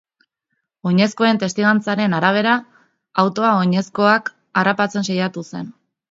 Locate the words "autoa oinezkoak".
3.23-4.31